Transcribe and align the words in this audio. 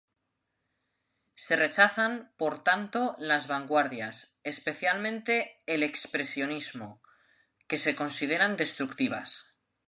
Se 1.35 1.55
rechazan, 1.55 2.33
por 2.35 2.63
tanto, 2.63 3.15
las 3.19 3.45
vanguardias, 3.45 4.39
especialmente 4.43 5.61
el 5.67 5.83
expresionismo, 5.83 7.03
que 7.67 7.77
se 7.77 7.95
consideran 7.95 8.57
destructivas. 8.57 9.59